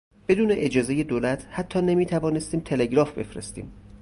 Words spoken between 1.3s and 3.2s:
حتی نمیتوانستیم تلگراف